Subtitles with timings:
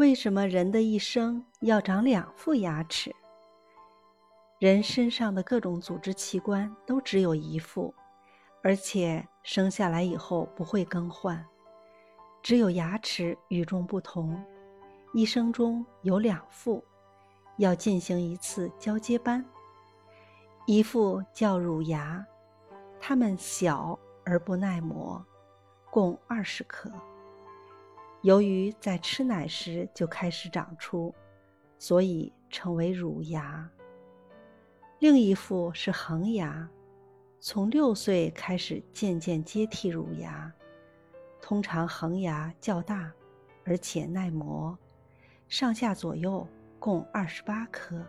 [0.00, 3.14] 为什么人的一生要长两副牙齿？
[4.58, 7.94] 人身上的各种组织器官都只有一副，
[8.62, 11.44] 而且生下来以后不会更换。
[12.42, 14.42] 只有牙齿与众不同，
[15.12, 16.82] 一生中有两副，
[17.58, 19.44] 要进行一次交接班。
[20.64, 22.24] 一副叫乳牙，
[22.98, 25.22] 它们小而不耐磨，
[25.90, 26.90] 共二十颗。
[28.22, 31.14] 由于在吃奶时就开始长出，
[31.78, 33.66] 所以称为乳牙。
[34.98, 36.68] 另一副是恒牙，
[37.40, 40.52] 从六岁开始渐渐接替乳牙。
[41.40, 43.10] 通常恒牙较大，
[43.64, 44.78] 而且耐磨，
[45.48, 46.46] 上下左右
[46.78, 48.04] 共二十八颗，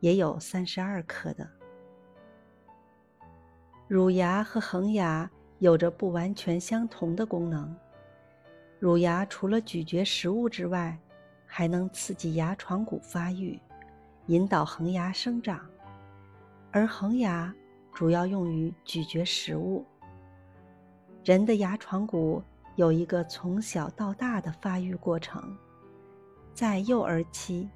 [0.00, 1.46] 也有三十二颗的。
[3.86, 7.76] 乳牙和恒牙有着不完全相同的功能。
[8.80, 10.98] 乳牙除了咀嚼食物之外，
[11.44, 13.60] 还能刺激牙床骨发育，
[14.28, 15.60] 引导恒牙生长。
[16.70, 17.54] 而恒牙
[17.92, 19.84] 主要用于咀嚼食物。
[21.22, 22.42] 人的牙床骨
[22.76, 25.54] 有一个从小到大的发育过程，
[26.54, 27.68] 在幼儿期，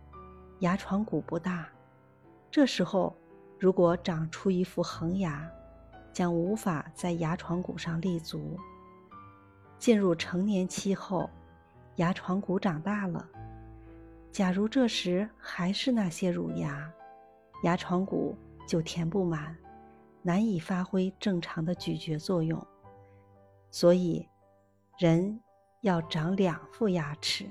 [0.61, 1.69] 牙床骨不大，
[2.51, 3.15] 这时候
[3.59, 5.47] 如果长出一副恒牙，
[6.15, 8.59] 将无法在牙床骨上立足。
[9.85, 11.29] 进入成年期后，
[11.97, 13.29] 牙床骨长大了，
[14.33, 16.91] 假如这时还是那些乳牙，
[17.65, 18.35] 牙床骨。
[18.67, 19.55] 就填不满，
[20.23, 22.67] 难以发挥正常的咀嚼作用。
[23.71, 24.27] 所以，
[24.97, 25.39] 人
[25.83, 27.47] 要长两副牙齿。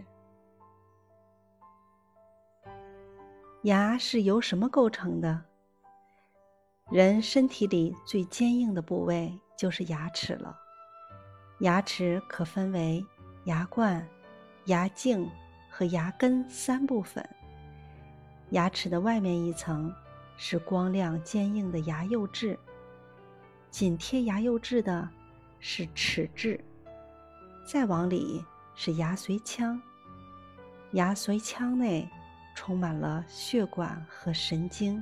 [3.62, 5.40] 牙是由什么构成的？
[6.90, 10.63] 人身体里最坚硬的部位就是牙齿了。
[11.60, 13.06] 牙齿可分为
[13.46, 14.08] 牙冠、
[14.66, 15.30] 牙颈
[15.70, 17.28] 和牙根三部分。
[18.50, 19.94] 牙齿的外面一层。
[20.36, 22.58] 是光亮坚硬的牙釉质，
[23.70, 25.08] 紧贴牙釉质的
[25.60, 26.60] 是齿质，
[27.64, 28.44] 再往里
[28.74, 29.80] 是牙髓腔。
[30.94, 32.10] 牙髓腔内
[32.56, 35.02] 充满了血管和神经。